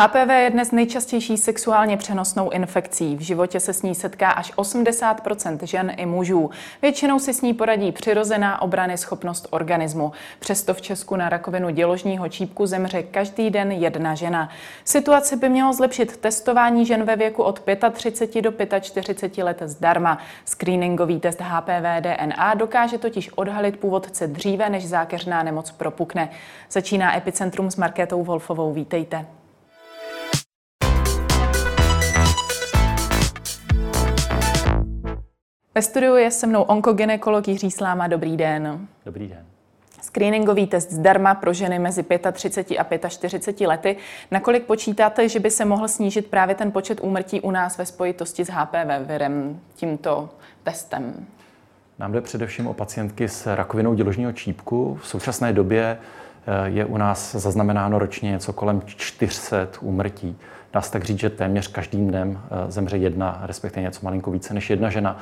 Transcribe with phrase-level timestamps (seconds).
[0.00, 3.16] HPV je dnes nejčastější sexuálně přenosnou infekcí.
[3.16, 6.50] V životě se s ní setká až 80% žen i mužů.
[6.82, 10.12] Většinou si s ní poradí přirozená obrany schopnost organismu.
[10.38, 14.48] Přesto v Česku na rakovinu děložního čípku zemře každý den jedna žena.
[14.84, 17.62] Situaci by mělo zlepšit testování žen ve věku od
[17.92, 20.18] 35 do 45 let zdarma.
[20.44, 26.30] Screeningový test HPV DNA dokáže totiž odhalit původce dříve, než zákeřná nemoc propukne.
[26.70, 28.72] Začíná Epicentrum s Markétou Wolfovou.
[28.72, 29.39] Vítejte.
[35.74, 38.06] Ve studiu je se mnou onkogynekolog Jiří Sláma.
[38.06, 38.86] Dobrý den.
[39.06, 39.46] Dobrý den.
[40.02, 43.96] Screeningový test zdarma pro ženy mezi 35 a 45 lety.
[44.30, 48.44] Nakolik počítáte, že by se mohl snížit právě ten počet úmrtí u nás ve spojitosti
[48.44, 50.28] s HPV virem tímto
[50.62, 51.26] testem?
[51.98, 54.98] Nám jde především o pacientky s rakovinou děložního čípku.
[55.02, 55.98] V současné době
[56.46, 60.36] eh, je u nás zaznamenáno ročně něco kolem 400 úmrtí.
[60.72, 64.54] Dá se tak říct, že téměř každým dnem eh, zemře jedna, respektive něco malinko více
[64.54, 65.20] než jedna žena.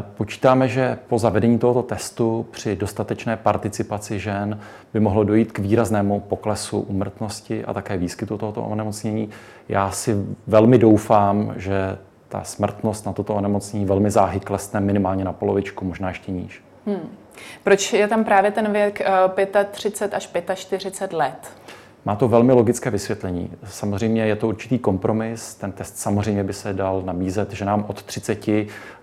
[0.00, 4.60] Počítáme, že po zavedení tohoto testu při dostatečné participaci žen
[4.92, 9.30] by mohlo dojít k výraznému poklesu umrtnosti a také výskytu tohoto onemocnění.
[9.68, 10.16] Já si
[10.46, 16.08] velmi doufám, že ta smrtnost na toto onemocnění velmi záhy klesne minimálně na polovičku, možná
[16.08, 16.62] ještě níž.
[16.86, 17.08] Hmm.
[17.64, 19.02] Proč je tam právě ten věk
[19.70, 21.50] 35 eh, až 45 let?
[22.08, 23.50] Má to velmi logické vysvětlení.
[23.64, 25.54] Samozřejmě je to určitý kompromis.
[25.54, 28.48] Ten test samozřejmě by se dal nabízet, že nám od 30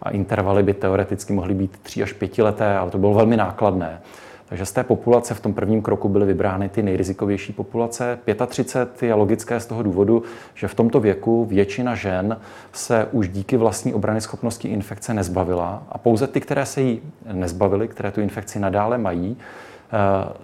[0.02, 4.02] a intervaly by teoreticky mohly být 3 až 5 leté, ale to bylo velmi nákladné.
[4.46, 8.20] Takže z té populace v tom prvním kroku byly vybrány ty nejrizikovější populace.
[8.48, 12.38] 35 je logické z toho důvodu, že v tomto věku většina žen
[12.74, 17.02] se už díky vlastní obrany schopnosti infekce nezbavila a pouze ty, které se jí
[17.34, 19.38] nezbavily, které tu infekci nadále mají,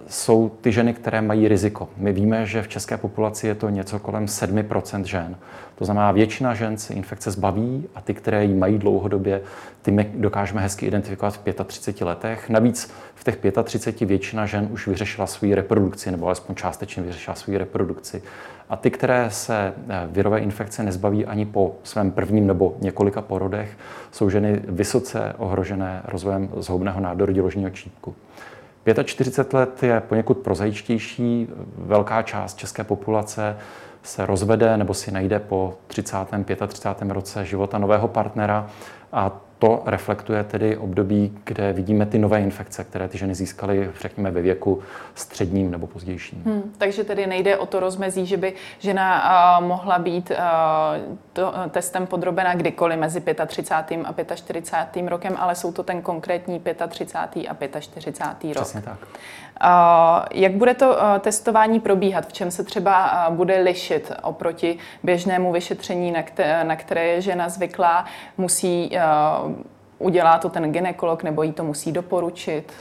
[0.06, 1.88] jsou ty ženy, které mají riziko.
[1.96, 5.36] My víme, že v české populaci je to něco kolem 7% žen.
[5.74, 9.40] To znamená, většina žen se infekce zbaví a ty, které ji mají dlouhodobě,
[9.82, 12.48] ty my dokážeme hezky identifikovat v 35 letech.
[12.48, 17.58] Navíc v těch 35 většina žen už vyřešila svou reprodukci, nebo alespoň částečně vyřešila svou
[17.58, 18.22] reprodukci.
[18.70, 23.76] A ty, které se eh, virové infekce nezbaví ani po svém prvním nebo několika porodech,
[24.12, 28.14] jsou ženy vysoce ohrožené rozvojem zhoubného nádoru děložního čípku.
[29.04, 31.48] 45 let je poněkud prozajičtější.
[31.78, 33.56] Velká část české populace
[34.02, 36.16] se rozvede nebo si najde po 30.
[36.66, 37.10] 35.
[37.10, 38.66] roce života nového partnera
[39.12, 44.30] a to reflektuje tedy období, kde vidíme ty nové infekce, které ty ženy získaly, řekněme,
[44.30, 44.82] ve věku
[45.14, 46.42] středním nebo pozdějším.
[46.46, 49.22] Hmm, takže tedy nejde o to rozmezí, že by žena
[49.58, 50.36] uh, mohla být uh,
[51.32, 54.30] to, uh, testem podrobena kdykoliv mezi 35.
[54.30, 55.08] a 45.
[55.08, 57.46] rokem, ale jsou to ten konkrétní 35.
[57.76, 58.54] a 45.
[58.54, 58.64] rok.
[58.64, 58.98] Přesně tak.
[59.64, 59.68] Uh,
[60.30, 62.26] jak bude to uh, testování probíhat?
[62.26, 67.20] V čem se třeba uh, bude lišit oproti běžnému vyšetření, na, které, na které je
[67.20, 68.04] žena zvyklá?
[68.38, 68.90] Musí
[69.98, 72.72] udělá to ten ginekolog nebo jí to musí doporučit?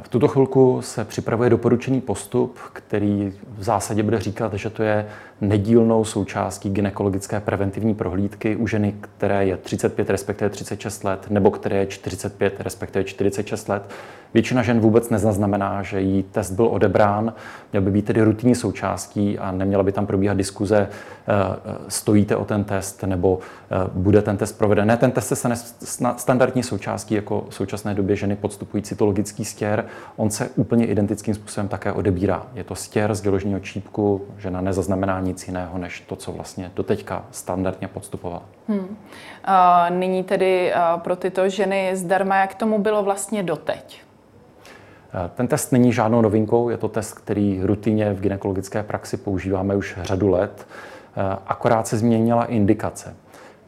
[0.00, 5.06] V tuto chvilku se připravuje doporučený postup, který v zásadě bude říkat, že to je
[5.40, 11.76] nedílnou součástí ginekologické preventivní prohlídky u ženy, které je 35 respektive 36 let, nebo které
[11.76, 13.82] je 45 respektive 46 let.
[14.34, 17.32] Většina žen vůbec nezaznamená, že jí test byl odebrán,
[17.72, 20.88] měl by být tedy rutinní součástí a neměla by tam probíhat diskuze, eh,
[21.28, 23.38] eh, stojíte o ten test nebo
[23.70, 24.88] eh, bude ten test proveden.
[24.88, 25.56] Ne, ten test se stane
[26.16, 29.75] standardní součástí jako v současné době ženy podstupují cytologický stěr.
[30.16, 32.46] On se úplně identickým způsobem také odebírá.
[32.54, 37.24] Je to stěr z děložního čípku, žena nezaznamená nic jiného, než to, co vlastně doteďka
[37.30, 38.42] standardně podstupovala.
[38.68, 38.78] Hmm.
[38.78, 38.86] Uh,
[39.96, 44.02] nyní tedy pro tyto ženy zdarma, jak tomu bylo vlastně doteď?
[45.34, 49.98] Ten test není žádnou novinkou, je to test, který rutině v gynekologické praxi používáme už
[50.02, 50.66] řadu let.
[51.46, 53.16] Akorát se změnila indikace.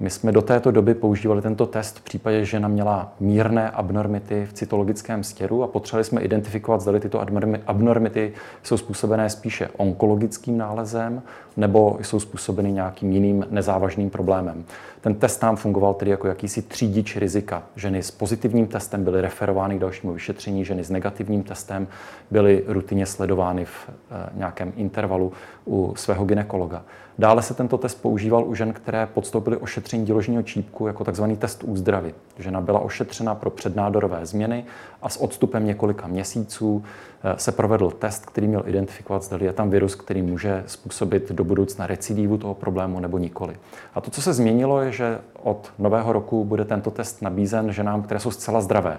[0.01, 4.47] My jsme do této doby používali tento test v případě, že žena měla mírné abnormity
[4.47, 7.21] v cytologickém stěru a potřebovali jsme identifikovat, zda tyto
[7.67, 8.33] abnormity
[8.63, 11.23] jsou způsobené spíše onkologickým nálezem
[11.57, 14.65] nebo jsou způsobeny nějakým jiným nezávažným problémem.
[15.01, 17.63] Ten test nám fungoval tedy jako jakýsi třídič rizika.
[17.77, 21.89] Ženy s pozitivním testem byly referovány k dalšímu vyšetření, ženy s negativním testem
[22.31, 25.33] byly rutině sledovány v eh, nějakém intervalu
[25.67, 26.83] u svého ginekologa.
[27.19, 31.25] Dále se tento test používal u žen, které podstoupily ošetření děložního čípku jako tzv.
[31.39, 32.15] test úzdravy.
[32.39, 34.65] Žena byla ošetřena pro přednádorové změny
[35.03, 36.85] a s odstupem několika měsíců
[37.23, 41.45] eh, se provedl test, který měl identifikovat, zda je tam virus, který může způsobit do
[41.45, 43.57] budoucna recidivu toho problému nebo nikoli.
[43.95, 48.03] A to, co se změnilo, je, že od nového roku bude tento test nabízen ženám,
[48.03, 48.99] které jsou zcela zdravé,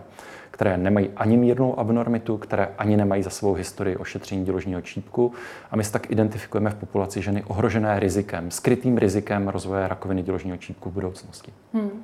[0.59, 5.33] které nemají ani mírnou abnormitu, které ani nemají za svou historii ošetření děložního čípku.
[5.71, 10.57] A my se tak identifikujeme v populaci ženy ohrožené rizikem, skrytým rizikem rozvoje rakoviny děložního
[10.57, 11.53] čípku v budoucnosti.
[11.73, 12.03] Hmm.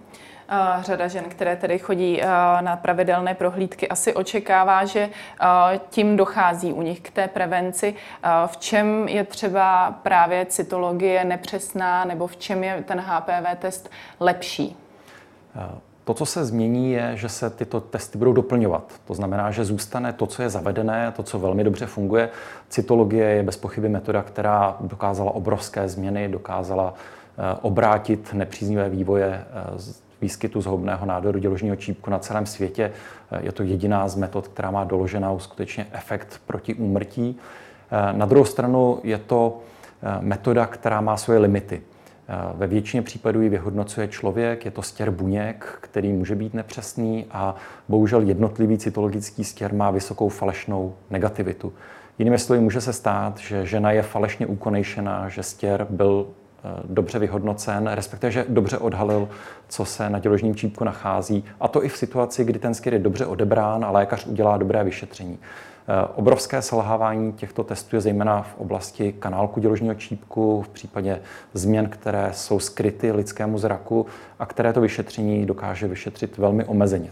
[0.80, 2.22] Řada žen, které tedy chodí
[2.62, 5.10] na pravidelné prohlídky, asi očekává, že
[5.90, 7.96] tím dochází u nich k té prevenci.
[8.46, 14.78] V čem je třeba právě cytologie nepřesná nebo v čem je ten HPV test lepší?
[16.06, 18.94] To, co se změní, je, že se tyto testy budou doplňovat.
[19.06, 22.30] To znamená, že zůstane to, co je zavedené, to, co velmi dobře funguje.
[22.70, 26.94] Cytologie je bez pochyby metoda, která dokázala obrovské změny, dokázala
[27.62, 29.46] obrátit nepříznivé vývoje
[30.22, 32.92] výskytu zhoubného nádoru děložního čípku na celém světě.
[33.40, 37.38] Je to jediná z metod, která má doloženou skutečně efekt proti úmrtí.
[38.12, 39.60] Na druhou stranu je to
[40.04, 41.82] eh, metoda, která má svoje limity.
[42.28, 47.26] Eh, ve většině případů ji vyhodnocuje člověk, je to stěr buněk, který může být nepřesný
[47.32, 47.56] a
[47.90, 51.74] bohužel jednotlivý cytologický stěr má vysokou falešnou negativitu.
[52.20, 56.28] Jinými slovy, může se stát, že žena je falešně ukonejšená, že stěr byl
[56.66, 59.30] Eh, dobře vyhodnocen, respektive, že dobře odhalil,
[59.68, 61.44] co se na děložním čípku nachází.
[61.60, 64.84] A to i v situaci, kdy ten skyr je dobře odebrán a lékař udělá dobré
[64.84, 65.40] vyšetření.
[65.88, 71.22] Eh, obrovské selhávání těchto testů je zejména v oblasti kanálku děložního čípku, v případě
[71.54, 74.06] změn, které jsou skryty lidskému zraku
[74.40, 77.12] a které to vyšetření dokáže vyšetřit velmi omezeně.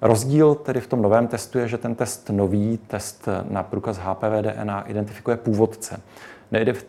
[0.00, 4.42] Rozdíl tedy v tom novém testu je, že ten test nový, test na průkaz HPV
[4.42, 6.00] DNA, identifikuje původce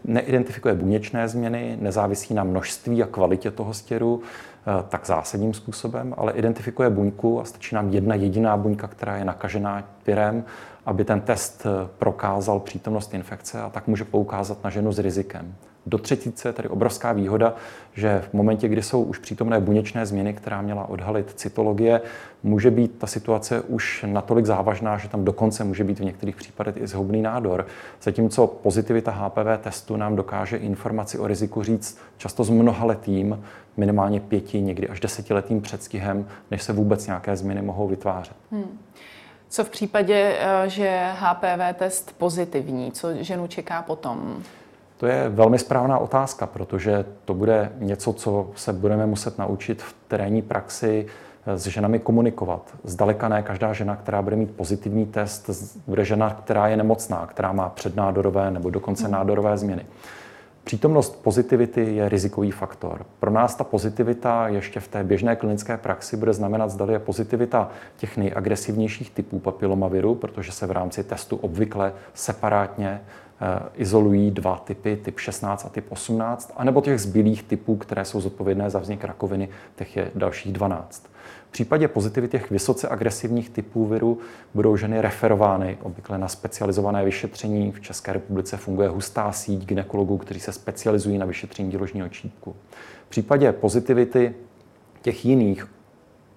[0.03, 4.21] neidentifikuje buněčné změny, nezávisí na množství a kvalitě toho stěru
[4.89, 9.83] tak zásadním způsobem, ale identifikuje buňku a stačí nám jedna jediná buňka, která je nakažená
[10.07, 10.43] virem,
[10.85, 15.55] aby ten test eh, prokázal přítomnost infekce a tak může poukázat na ženu s rizikem.
[15.85, 17.55] Do třetice tady obrovská výhoda,
[17.93, 22.01] že v momentě, kdy jsou už přítomné buněčné změny, která měla odhalit cytologie,
[22.43, 26.77] může být ta situace už natolik závažná, že tam dokonce může být v některých případech
[26.77, 27.67] i zhoubný nádor.
[28.01, 33.43] Zatímco pozitivita HPV testu nám dokáže informaci o riziku říct často s mnohaletým,
[33.77, 38.35] minimálně pěti, někdy až desetiletým předstihem, než se vůbec nějaké změny mohou vytvářet.
[38.51, 38.79] Hmm.
[39.49, 44.43] Co v případě, eh, že HPV test pozitivní, co ženu čeká potom?
[44.97, 49.95] To je velmi správná otázka, protože to bude něco, co se budeme muset naučit v
[50.07, 51.05] terénní praxi
[51.45, 52.73] eh, s ženami komunikovat.
[52.83, 55.49] Zdaleka ne každá žena, která bude mít pozitivní test,
[55.87, 59.85] bude žena, která je nemocná, která má přednádorové nebo dokonce nádorové změny.
[60.63, 63.05] Přítomnost pozitivity je rizikový faktor.
[63.19, 67.69] Pro nás ta pozitivita ještě v té běžné klinické praxi bude znamenat, zda je pozitivita
[67.97, 73.01] těch nejagresivnějších typů papilomaviru, protože se v rámci testu obvykle separátně
[73.75, 78.69] izolují dva typy, typ 16 a typ 18, anebo těch zbylých typů, které jsou zodpovědné
[78.69, 81.07] za vznik rakoviny, těch je dalších 12.
[81.49, 84.19] V případě pozitivity těch vysoce agresivních typů viru
[84.53, 87.71] budou ženy referovány obvykle na specializované vyšetření.
[87.71, 92.55] V České republice funguje hustá síť ginekologů, kteří se specializují na vyšetření děložního čípku.
[93.05, 94.35] V případě pozitivity
[95.01, 95.67] těch jiných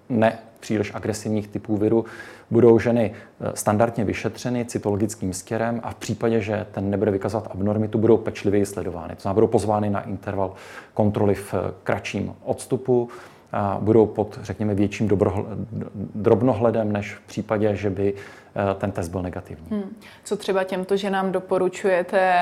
[0.09, 2.05] ne příliš agresivních typů viru
[2.51, 7.97] budou ženy eh, standardně vyšetřeny cytologickým stěrem a v případě, že ten nebude vykazovat abnormitu,
[7.97, 9.15] budou pečlivěji sledovány.
[9.15, 10.53] To znamená, budou pozvány na interval
[10.93, 13.09] kontroly v eh, kratším odstupu,
[13.51, 15.09] a budou pod, řekněme, větším
[16.15, 19.67] drobnohledem, než v případě, že by eh, ten test byl negativní.
[19.71, 19.95] Hmm.
[20.23, 22.33] Co třeba těmto ženám doporučujete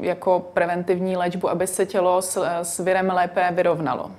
[0.00, 4.10] jako preventivní léčbu, aby se tělo s, s virem lépe vyrovnalo?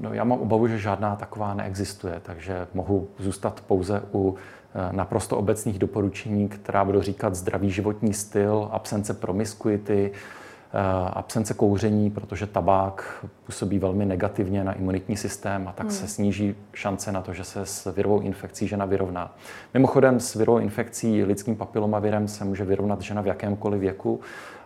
[0.00, 4.34] No, já mám obavu, že žádná taková neexistuje, takže mohu zůstat pouze u
[4.74, 10.78] eh, naprosto obecných doporučení, která budou říkat zdravý životní styl, absence promiskuity, eh,
[11.12, 15.96] absence kouření, protože tabák působí velmi negativně na imunitní systém a tak hmm.
[15.96, 19.36] se sníží šance na to, že se s virovou infekcí žena vyrovná.
[19.74, 24.20] Mimochodem s virovou infekcí lidským papilomavirem se může vyrovnat žena v jakémkoliv věku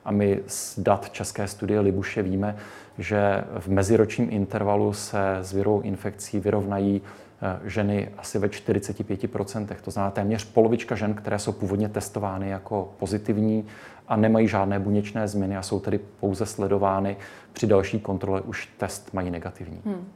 [0.05, 2.57] a my z dat české studie Libuše víme,
[2.99, 7.03] že v meziročním intervalu se s virovou infekcí vyrovnají
[7.43, 9.67] eh, ženy asi ve 45%.
[9.83, 13.67] To znamená téměř polovička žen, které jsou původně testovány jako pozitivní
[14.09, 17.17] a nemají žádné buněčné změny a jsou tedy pouze sledovány.
[17.53, 19.81] Při další kontrole už test mají negativní.
[19.85, 20.09] Hmm.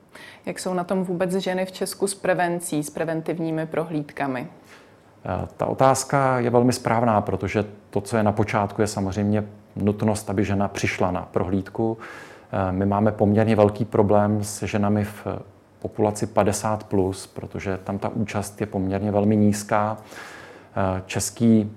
[0.46, 4.46] Jak jsou na tom vůbec ženy v Česku s prevencí, s preventivními prohlídkami?
[5.24, 9.44] Eh, ta otázka je velmi správná, protože to, co je na počátku, je samozřejmě
[9.76, 11.98] nutnost, aby žena přišla na prohlídku.
[12.52, 15.26] Eh, my máme poměrně velký problém s ženami v
[15.78, 19.96] populaci 50+, plus, protože tam ta účast je poměrně velmi nízká.
[20.76, 21.72] Eh, český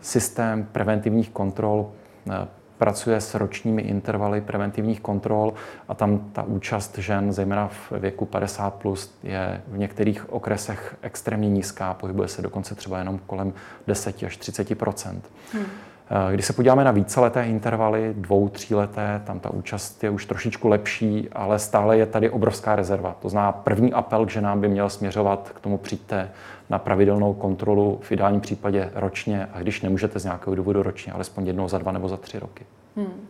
[0.00, 1.90] systém preventivních kontrol
[2.30, 2.48] eh,
[2.78, 5.54] pracuje s ročními intervaly preventivních kontrol
[5.88, 11.48] a tam ta účast žen, zejména v věku 50 plus, je v některých okresech extrémně
[11.48, 13.52] nízká, pohybuje se dokonce třeba jenom kolem
[13.86, 15.64] 10 až 30 hmm.
[16.10, 20.68] Eh, když se podíváme na víceleté intervaly, dvou, tříleté, tam ta účast je už trošičku
[20.68, 23.16] lepší, ale stále je tady obrovská rezerva.
[23.22, 26.30] To znamená, první apel k ženám by měl směřovat k tomu přijďte
[26.70, 31.46] na pravidelnou kontrolu, v ideálním případě ročně, a když nemůžete z nějakého důvodu ročně, alespoň
[31.46, 32.66] jednou za dva nebo za tři roky.
[32.96, 33.26] Hmm.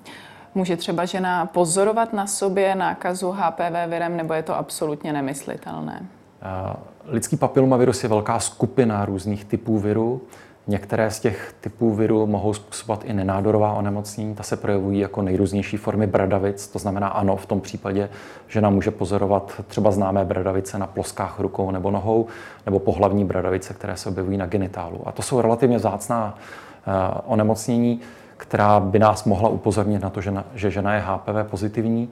[0.55, 6.07] Může třeba žena pozorovat na sobě nákazu HPV virem, nebo je to absolutně nemyslitelné?
[6.43, 10.23] Eh, lidský papilomavirus je velká skupina různých typů virů.
[10.69, 14.35] Některé z těch typů viru mohou způsobovat i nenádorová onemocnění.
[14.35, 16.69] Ta se projevují jako nejrůznější formy bradavic.
[16.69, 18.09] To znamená, ano, v tom případě
[18.49, 22.27] žena může pozorovat třeba známé bradavice na ploskách rukou nebo nohou,
[22.67, 25.09] nebo pohlavní bradavice, které se objevují na genitálu.
[25.09, 26.93] A to jsou relativně vzácná uh,
[27.33, 28.01] onemocnění,
[28.37, 32.09] která by nás mohla upozornit na to, že, na, že žena je HPV pozitivní.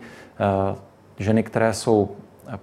[0.71, 0.77] Uh,
[1.19, 2.09] ženy, které jsou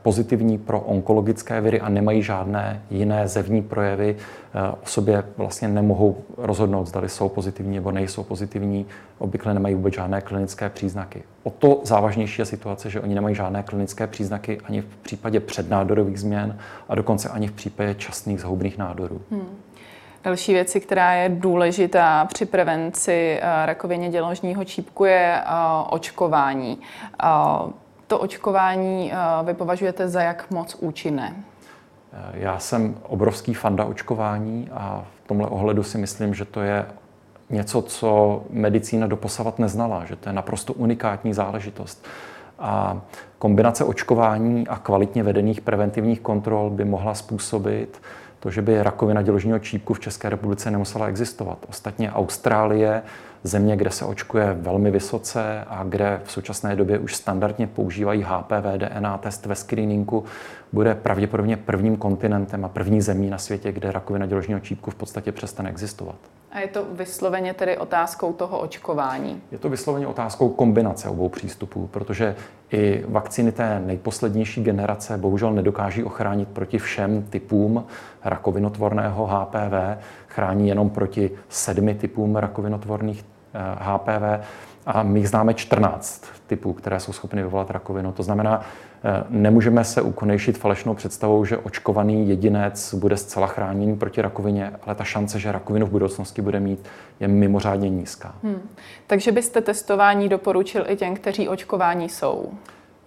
[0.02, 6.18] pozitivní pro onkologické viry a nemají žádné jiné zevní projevy, eh, o sobě vlastně nemohou
[6.38, 8.86] rozhodnout, zda jsou pozitivní nebo nejsou pozitivní,
[9.18, 11.24] obvykle nemají vůbec žádné klinické příznaky.
[11.44, 16.20] O to závažnější je situace, že oni nemají žádné klinické příznaky ani v případě přednádorových
[16.20, 16.58] změn
[16.90, 19.22] a dokonce ani v případě časných zhoubných nádorů.
[19.32, 19.48] Hmm.
[20.24, 25.44] Další věci, která je důležitá při prevenci eh, rakovině děložního čípku, je eh,
[25.90, 26.80] očkování
[28.14, 31.36] to očkování eh, vy považujete za jak moc účinné?
[32.14, 36.86] Eh, já jsem obrovský fanda očkování a v tomhle ohledu si myslím, že to je
[37.50, 42.06] něco, co medicína doposavat neznala, že to je naprosto unikátní záležitost.
[42.60, 43.02] A
[43.40, 48.02] kombinace očkování a kvalitně vedených preventivních kontrol by mohla způsobit
[48.40, 51.58] to, že by rakovina děložního čípku v České republice nemusela existovat.
[51.70, 53.02] Ostatně Austrálie
[53.44, 58.78] země, kde se očkuje velmi vysoce a kde v současné době už standardně používají HPV
[58.78, 60.24] DNA test ve screeningu,
[60.74, 65.32] bude pravděpodobně prvním kontinentem a první zemí na světě, kde rakovina děložního čípku v podstatě
[65.32, 66.16] přestane existovat.
[66.52, 69.42] A je to vysloveně tedy otázkou toho očkování?
[69.52, 72.36] Je to vysloveně otázkou kombinace obou přístupů, protože
[72.72, 77.86] i vakcíny té nejposlednější generace bohužel nedokáží ochránit proti všem typům
[78.24, 83.26] rakovinotvorného HPV, chrání jenom proti sedmi typům rakovinotvorných
[83.78, 84.42] HPV eh,
[84.86, 88.12] a my jich známe 14 typů, které jsou schopny vyvolat rakovinu.
[88.12, 88.62] To znamená,
[89.04, 94.96] eh, nemůžeme se ukonejšit falešnou představou, že očkovaný jedinec bude zcela chráněný proti rakovině, ale
[94.96, 96.86] ta šance, že rakovinu v budoucnosti bude mít,
[97.20, 98.36] je mimořádně nízká.
[98.44, 98.70] Hmm.
[99.08, 102.52] Takže byste testování doporučil i těm, kteří očkování jsou?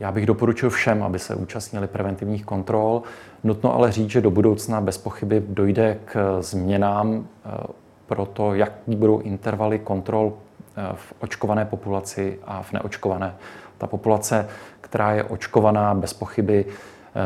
[0.01, 3.03] Já bych doporučil všem, aby se účastnili preventivních kontrol.
[3.45, 7.51] Nutno ale říct, že do budoucna bez pochyby dojde k změnám eh,
[8.07, 13.35] pro to, jaký budou intervaly kontrol eh, v očkované populaci a v neočkované.
[13.79, 14.49] Ta populace,
[14.81, 16.65] která je očkovaná bez pochyby,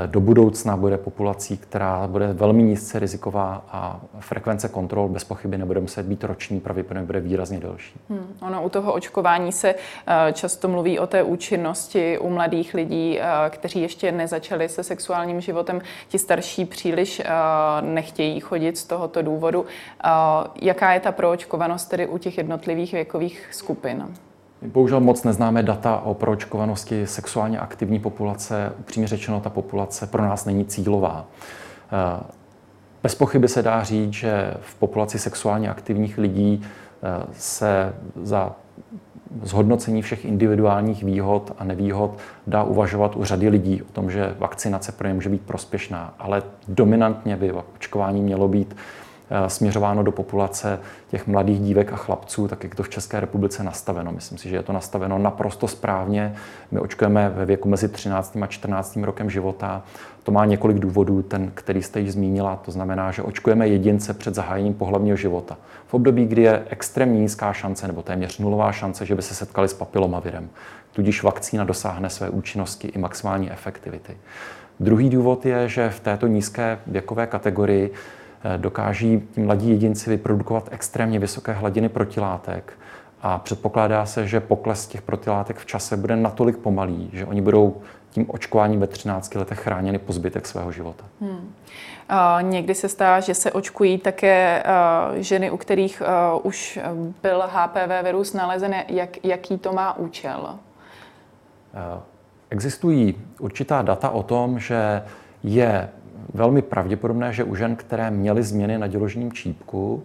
[0.06, 5.80] do budoucna bude populací, která bude velmi nízce riziková a frekvence kontrol bez pochyby nebude
[5.80, 7.94] muset být roční, pravděpodobně bude výrazně delší.
[8.09, 13.20] Hmm, ono u toho očkování se eh, často mluví o té účinnosti u mladých lidí,
[13.20, 15.80] eh, kteří ještě nezačali se sexuálním životem.
[16.09, 17.23] Ti starší příliš
[17.80, 19.66] nechtějí chodit z tohoto důvodu.
[20.62, 24.14] Jaká je ta proočkovanost tedy u těch jednotlivých věkových skupin?
[24.67, 28.73] Bohužel moc neznáme data o proočkovanosti sexuálně aktivní populace.
[28.79, 31.26] Upřímně řečeno, ta populace pro nás není cílová.
[31.93, 32.23] Eh,
[33.02, 38.52] bez pochyby se dá říct, že v populaci sexuálně aktivních lidí eh, se za
[39.43, 44.93] zhodnocení všech individuálních výhod a nevýhod dá uvažovat u řady lidí o tom, že vakcinace
[44.93, 48.76] pro ně může být prospěšná, ale dominantně by očkování mělo být
[49.46, 54.12] směřováno do populace těch mladých dívek a chlapců, tak jak to v České republice nastaveno.
[54.12, 56.34] Myslím si, že je to nastaveno naprosto správně.
[56.70, 58.37] My očkujeme ve věku mezi 13.
[58.40, 58.96] a 14.
[59.02, 59.82] rokem života.
[60.22, 62.56] To má několik důvodů, ten, který jste již zmínila.
[62.56, 65.56] To znamená, že očkujeme jedince před zahájením pohlavního života.
[65.87, 69.68] V období, kdy je extrémně nízká šance nebo téměř nulová šance, že by se setkali
[69.68, 70.49] s papilomavirem.
[70.92, 74.16] Tudíž vakcína dosáhne své účinnosti i maximální efektivity.
[74.80, 78.20] Druhý důvod je, že v této nízké věkové kategorii Eh,
[78.56, 82.73] dokáží ti mladí jedinci vyprodukovat extrémně vysoké hladiny protilátek
[83.23, 87.76] a předpokládá se, že pokles těch protilátek v čase bude natolik pomalý, že oni budou
[88.11, 91.04] tím očkováním ve 13 letech chráněny po zbytek svého života.
[91.20, 91.30] Hmm.
[91.30, 94.62] Uh, někdy se stává, že se očkují také
[95.11, 96.02] uh, ženy, u kterých
[96.35, 96.78] uh, už
[97.23, 98.75] byl HPV virus nalezen.
[98.88, 100.40] Jak, jaký to má účel?
[100.44, 102.02] Uh,
[102.50, 105.02] existují určitá data o tom, že
[105.42, 105.88] je
[106.35, 110.03] velmi pravděpodobné, že u žen, které měly změny na děložním čípku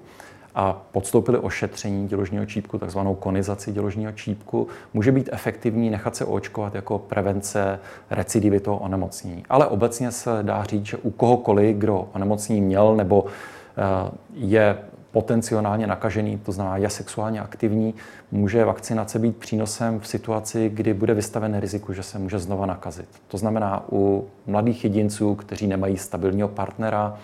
[0.56, 6.76] a podstoupili ošetření děložního čípku, takzvanou konizaci děložního čípku, může být efektivní nechat se očkovat
[6.76, 7.80] jako prevence
[8.10, 9.44] recidivy toho onemocnění.
[9.50, 14.78] Ale obecně se dá říct, že u kohokoliv, kdo onemocnění měl nebo eh, je
[15.16, 17.94] potenciálně nakažený, to znamená je sexuálně aktivní,
[18.32, 23.08] může vakcinace být přínosem v situaci, kdy bude vystaven riziku, že se může znova nakazit.
[23.28, 27.18] To znamená u mladých jedinců, kteří nemají stabilního partnera,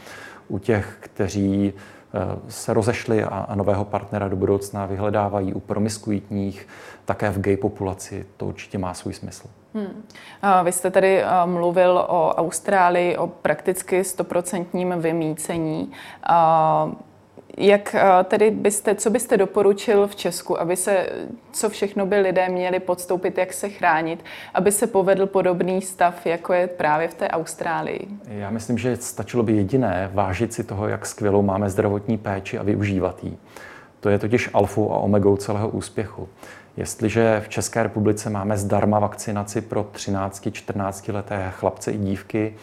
[0.48, 6.68] u těch, kteří eh, se rozešli a nového partnera do budoucna vyhledávají u promiskuitních,
[7.06, 9.48] také v gay populaci, to určitě má svůj smysl.
[9.74, 10.04] Hmm.
[10.64, 15.92] Vy jste tady eh, mluvil o Austrálii, o prakticky stoprocentním vymícení.
[17.58, 21.10] Jak eh, tedy byste, co byste doporučil v Česku, aby se,
[21.52, 26.54] co všechno by lidé měli podstoupit, jak se chránit, aby se povedl podobný stav, jako
[26.54, 28.08] je právě v té Austrálii?
[28.28, 32.64] Já myslím, že stačilo by jediné vážit si toho, jak skvělou máme zdravotní péči a
[32.64, 33.38] využívat ji.
[34.00, 36.30] To je totiž alfou a omegou celého úspěchu.
[36.78, 42.54] Jestliže v České republice máme zdarma vakcinaci pro 13-14 leté chlapce i dívky,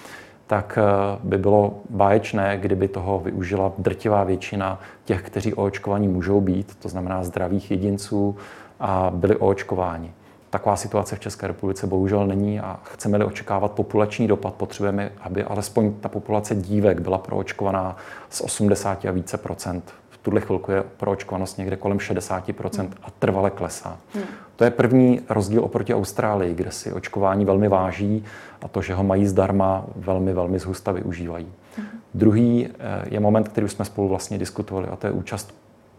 [0.49, 6.75] tak eh, by bylo báječné, kdyby toho využila drtivá většina těch, kteří oočkovaní můžou být,
[6.75, 8.37] to znamená zdravých jedinců,
[8.81, 10.13] a byli oočkováni.
[10.51, 15.93] Taková situace v České republice bohužel není a chceme-li očekávat populační dopad, potřebujeme, aby alespoň
[16.01, 17.97] ta populace dívek byla proočkovaná
[18.31, 22.93] z 80 a více procent tuhle chvilku je proočkovanost někde kolem 60% hmm.
[23.03, 23.97] a trvale klesá.
[24.15, 24.25] Hmm.
[24.57, 28.25] To je první rozdíl oproti Austrálii, kde si očkování velmi váží
[28.63, 31.47] a to, že ho mají zdarma, velmi, velmi zhusta využívají.
[31.77, 31.87] Hmm.
[32.15, 35.55] Druhý eh, je moment, který už jsme spolu vlastně diskutovali, a to je účast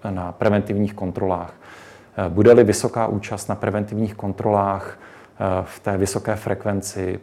[0.10, 1.54] na preventivních kontrolách.
[2.18, 7.20] Eh, bude-li vysoká účast na preventivních kontrolách eh, v té vysoké frekvenci,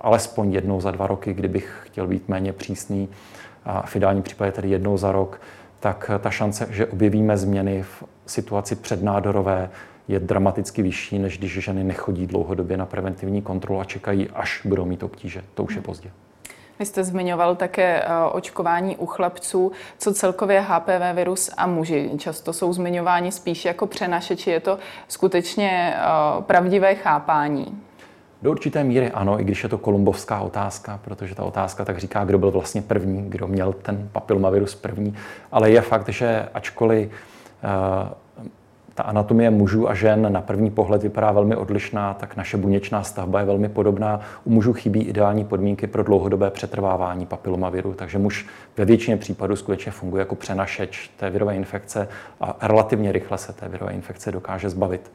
[0.00, 3.08] alespoň jednou za dva roky, kdybych chtěl být méně přísný,
[3.64, 5.40] a v ideálním případě tedy jednou za rok,
[5.80, 9.70] tak ta šance, že objevíme změny v situaci přednádorové,
[10.08, 14.84] je dramaticky vyšší, než když ženy nechodí dlouhodobě na preventivní kontrolu a čekají, až budou
[14.84, 15.44] mít obtíže.
[15.54, 16.10] To už je pozdě.
[16.78, 22.10] Vy jste zmiňoval také eh, očkování u chlapců, co celkově HPV virus a muži.
[22.18, 24.50] Často jsou zmiňováni spíš jako přenašeči.
[24.50, 27.82] Je to skutečně eh, pravdivé chápání?
[28.42, 32.24] Do určité míry ano, i když je to kolumbovská otázka, protože ta otázka tak říká,
[32.24, 35.14] kdo byl vlastně první, kdo měl ten papilomavirus první.
[35.52, 38.08] Ale je fakt, že ačkoliv uh,
[38.94, 43.40] ta anatomie mužů a žen na první pohled vypadá velmi odlišná, tak naše buněčná stavba
[43.40, 44.20] je velmi podobná.
[44.44, 49.92] U mužů chybí ideální podmínky pro dlouhodobé přetrvávání papilomaviru, takže muž ve většině případů skutečně
[49.92, 52.08] funguje jako přenašeč té virové infekce
[52.40, 55.10] a relativně rychle se té virové infekce dokáže zbavit.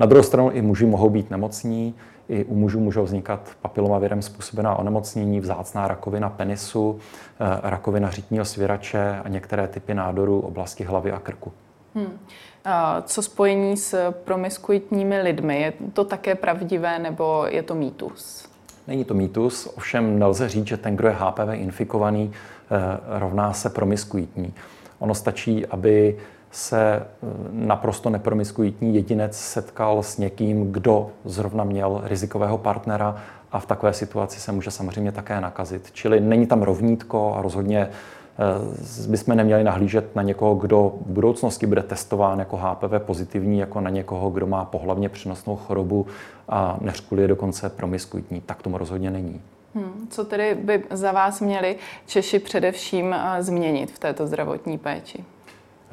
[0.00, 1.94] Na druhou stranu i muži mohou být nemocní,
[2.28, 6.98] i u mužů můžou vznikat papilomavirem způsobená onemocnění, vzácná rakovina penisu,
[7.40, 11.52] eh, rakovina řitního svěrače a některé typy nádorů oblasti hlavy a krku.
[11.94, 12.18] Hmm.
[12.64, 15.60] A co spojení s promiskuitními lidmi?
[15.60, 18.48] Je to také pravdivé nebo je to mýtus?
[18.86, 23.70] Není to mýtus, ovšem nelze říct, že ten, kdo je HPV infikovaný, eh, rovná se
[23.70, 24.54] promiskuitní.
[24.98, 26.18] Ono stačí, aby
[26.52, 27.06] se eh,
[27.50, 33.16] naprosto nepromiskuitní jedinec setkal s někým, kdo zrovna měl rizikového partnera
[33.52, 35.90] a v takové situaci se může samozřejmě také nakazit.
[35.92, 41.66] Čili není tam rovnítko a rozhodně eh, bychom neměli nahlížet na někoho, kdo v budoucnosti
[41.66, 46.06] bude testován jako HPV pozitivní, jako na někoho, kdo má pohlavně přenosnou chorobu
[46.48, 48.40] a neřkuli je dokonce promiskuitní.
[48.40, 49.40] Tak tomu rozhodně není.
[49.74, 50.06] Hmm.
[50.10, 55.24] Co tedy by za vás měli Češi především eh, změnit v této zdravotní péči?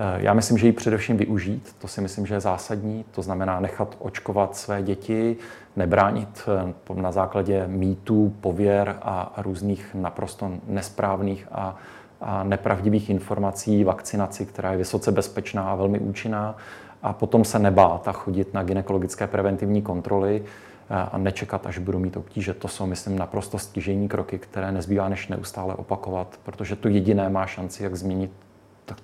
[0.02, 3.60] Eh, já myslím, že ji především využít, to si myslím, že je zásadní, to znamená
[3.60, 5.38] nechat očkovat své děti,
[5.76, 6.42] nebránit
[6.90, 11.76] eh, na základě mýtů, pověr a různých naprosto nesprávných a,
[12.22, 16.58] a nepravdivých informací vakcinaci, která je vysoce bezpečná a velmi účinná
[17.04, 22.00] a potom se nebát a chodit na gynekologické preventivní kontroly eh, a nečekat, až budou
[22.00, 22.54] mít obtíže.
[22.54, 27.46] To jsou, myslím, naprosto stěžení kroky, které nezbývá než neustále opakovat, protože to jediné má
[27.46, 28.32] šanci, jak změnit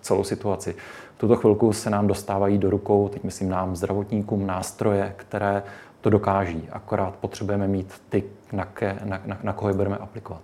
[0.02, 0.76] celou situaci.
[1.16, 5.64] V tuto chvilku se nám dostávají do rukou, teď myslím nám zdravotníkům, nástroje, které
[6.02, 6.70] to dokáží.
[6.72, 10.42] Akorát potřebujeme mít ty, na, ke, na, na, na koho je budeme aplikovat.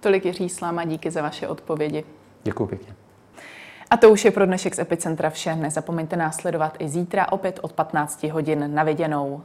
[0.00, 2.04] Tolik Jiří Sláma, díky za vaše odpovědi.
[2.42, 2.94] Děkuji pěkně.
[3.90, 5.56] A to už je pro dnešek z Epicentra vše.
[5.56, 9.42] Nezapomeňte následovat i zítra opět od 15 hodin na viděnou.